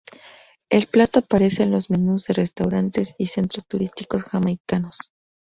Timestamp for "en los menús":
1.61-2.25